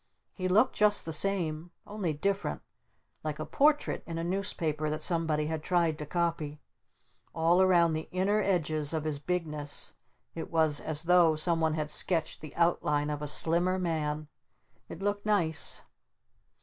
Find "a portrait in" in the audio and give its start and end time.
3.37-4.17